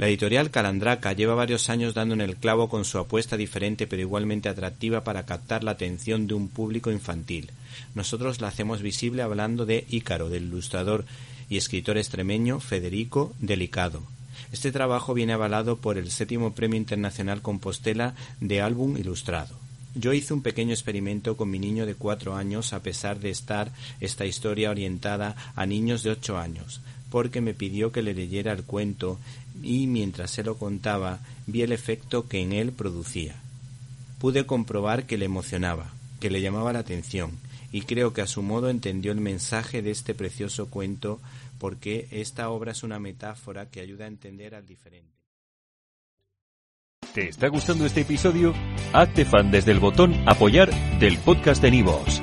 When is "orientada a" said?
24.70-25.66